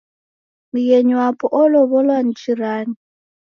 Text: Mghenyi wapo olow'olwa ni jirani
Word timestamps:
Mghenyi 0.73 1.13
wapo 1.21 1.45
olow'olwa 1.61 2.17
ni 2.23 2.33
jirani 2.39 2.95